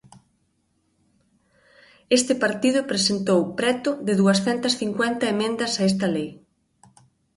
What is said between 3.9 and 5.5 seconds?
de duascentas cincuenta